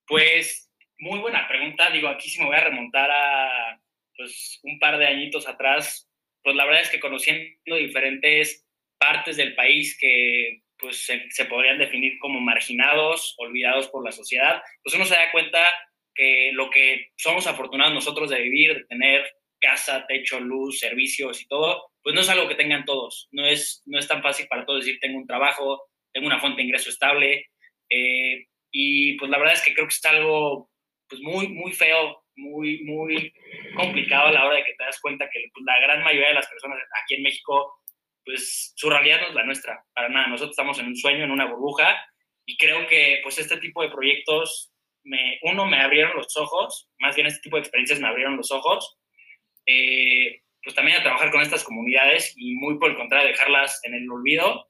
Pues 0.06 0.65
muy 0.98 1.18
buena 1.20 1.46
pregunta. 1.48 1.90
Digo, 1.90 2.08
aquí 2.08 2.28
sí 2.28 2.40
me 2.40 2.46
voy 2.46 2.56
a 2.56 2.64
remontar 2.64 3.10
a 3.10 3.80
pues, 4.16 4.60
un 4.62 4.78
par 4.78 4.98
de 4.98 5.06
añitos 5.06 5.48
atrás. 5.48 6.08
Pues 6.42 6.56
la 6.56 6.64
verdad 6.64 6.82
es 6.82 6.90
que 6.90 7.00
conociendo 7.00 7.76
diferentes 7.76 8.66
partes 8.98 9.36
del 9.36 9.54
país 9.54 9.96
que 9.98 10.62
pues 10.78 11.06
se, 11.06 11.44
podrían 11.46 11.78
definir 11.78 12.18
como 12.18 12.40
marginados, 12.40 13.34
olvidados 13.38 13.88
por 13.88 14.04
la 14.04 14.12
sociedad, 14.12 14.62
pues 14.82 14.94
uno 14.94 15.06
se 15.06 15.14
da 15.14 15.32
cuenta 15.32 15.66
que 16.14 16.50
lo 16.52 16.68
que 16.70 17.12
somos 17.16 17.46
afortunados 17.46 17.94
nosotros 17.94 18.30
de 18.30 18.42
vivir, 18.42 18.74
de 18.74 18.84
tener 18.84 19.26
casa, 19.58 20.06
techo, 20.06 20.38
luz, 20.38 20.78
servicios 20.78 21.40
y 21.40 21.48
todo, 21.48 21.90
pues 22.02 22.14
no 22.14 22.20
es 22.20 22.28
algo 22.28 22.46
que 22.46 22.54
tengan 22.54 22.84
todos. 22.84 23.28
No 23.32 23.46
es, 23.46 23.82
no 23.86 23.98
es 23.98 24.06
tan 24.06 24.22
fácil 24.22 24.46
para 24.48 24.64
todos 24.64 24.84
decir, 24.84 25.00
tengo 25.00 25.18
un 25.18 25.26
trabajo, 25.26 25.88
tengo 26.12 26.26
una 26.26 26.40
fuente 26.40 26.58
de 26.58 26.64
ingreso 26.64 26.90
estable. 26.90 27.46
Eh, 27.88 28.46
y 28.70 29.14
pues 29.14 29.30
la 29.30 29.38
verdad 29.38 29.54
es 29.54 29.62
que 29.62 29.74
creo 29.74 29.86
que 29.86 29.94
está 29.94 30.10
algo 30.10 30.70
pues 31.08 31.20
muy, 31.22 31.48
muy 31.48 31.72
feo, 31.72 32.22
muy, 32.36 32.82
muy 32.84 33.32
complicado 33.76 34.26
a 34.28 34.32
la 34.32 34.46
hora 34.46 34.56
de 34.56 34.64
que 34.64 34.74
te 34.74 34.84
das 34.84 35.00
cuenta 35.00 35.28
que 35.32 35.44
pues, 35.52 35.64
la 35.64 35.80
gran 35.80 36.02
mayoría 36.02 36.28
de 36.28 36.34
las 36.34 36.48
personas 36.48 36.78
aquí 37.02 37.14
en 37.14 37.22
México 37.22 37.74
pues 38.26 38.72
su 38.74 38.90
realidad 38.90 39.20
no 39.20 39.28
es 39.28 39.34
la 39.34 39.44
nuestra, 39.44 39.84
para 39.94 40.08
nada. 40.08 40.26
Nosotros 40.26 40.50
estamos 40.50 40.78
en 40.80 40.86
un 40.86 40.96
sueño, 40.96 41.24
en 41.24 41.30
una 41.30 41.46
burbuja, 41.46 41.96
y 42.44 42.58
creo 42.58 42.86
que 42.88 43.20
pues 43.22 43.38
este 43.38 43.56
tipo 43.58 43.82
de 43.82 43.88
proyectos, 43.88 44.72
me, 45.04 45.38
uno, 45.42 45.64
me 45.66 45.80
abrieron 45.80 46.16
los 46.16 46.36
ojos, 46.36 46.90
más 46.98 47.14
bien 47.14 47.28
este 47.28 47.40
tipo 47.42 47.56
de 47.56 47.62
experiencias 47.62 48.00
me 48.00 48.08
abrieron 48.08 48.36
los 48.36 48.50
ojos, 48.50 48.98
eh, 49.64 50.42
pues 50.62 50.74
también 50.74 50.98
a 50.98 51.02
trabajar 51.04 51.30
con 51.30 51.40
estas 51.40 51.62
comunidades 51.62 52.34
y 52.36 52.56
muy 52.56 52.78
por 52.78 52.90
el 52.90 52.96
contrario, 52.96 53.28
dejarlas 53.28 53.80
en 53.84 53.94
el 53.94 54.10
olvido. 54.10 54.68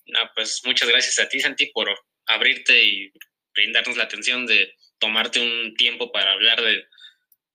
No, 0.07 0.21
pues 0.35 0.63
muchas 0.65 0.89
gracias 0.89 1.19
a 1.19 1.29
ti, 1.29 1.41
Santi, 1.41 1.67
por 1.75 1.89
abrirte 2.27 2.81
y 2.83 3.13
brindarnos 3.53 3.97
la 3.97 4.05
atención 4.05 4.47
de 4.47 4.73
tomarte 4.99 5.41
un 5.41 5.75
tiempo 5.75 6.13
para 6.13 6.31
hablar 6.33 6.63
de, 6.63 6.85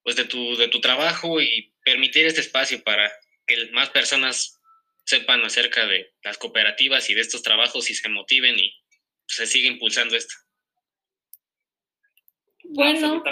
pues 0.03 0.15
de, 0.15 0.25
tu, 0.25 0.55
de 0.55 0.67
tu 0.67 0.81
trabajo 0.81 1.41
y 1.41 1.73
permitir 1.83 2.25
este 2.25 2.41
espacio 2.41 2.83
para 2.83 3.11
que 3.45 3.69
más 3.71 3.89
personas 3.89 4.59
sepan 5.05 5.43
acerca 5.43 5.85
de 5.85 6.13
las 6.23 6.37
cooperativas 6.37 7.09
y 7.09 7.13
de 7.13 7.21
estos 7.21 7.43
trabajos 7.43 7.89
y 7.89 7.95
se 7.95 8.09
motiven 8.09 8.57
y 8.57 8.73
se 9.27 9.45
siga 9.45 9.67
impulsando 9.67 10.15
esto. 10.15 10.35
Bueno, 12.63 13.23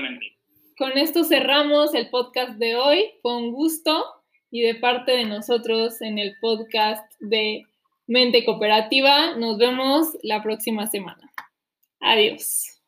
con 0.78 0.98
esto 0.98 1.24
cerramos 1.24 1.94
el 1.94 2.10
podcast 2.10 2.58
de 2.58 2.76
hoy. 2.76 3.12
Fue 3.22 3.38
un 3.38 3.52
gusto 3.52 4.06
y 4.52 4.62
de 4.62 4.76
parte 4.76 5.12
de 5.12 5.26
nosotros 5.26 6.02
en 6.02 6.18
el 6.18 6.38
podcast 6.40 7.06
de 7.20 7.64
Mente 8.08 8.44
Cooperativa, 8.44 9.36
nos 9.36 9.60
vemos 9.60 10.18
la 10.24 10.42
próxima 10.42 10.88
semana. 10.88 11.32
Adiós. 12.00 12.79